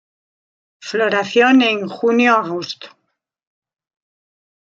Floración 0.89 1.61
en 1.69 1.77
junio-agosto. 1.87 2.87